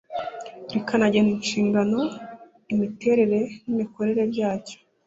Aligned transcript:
Rikanagena 0.71 1.29
inshingano 1.37 1.99
imiterere 2.71 3.39
n 3.65 3.67
imikorere 3.73 4.21
byacyo 4.31 4.77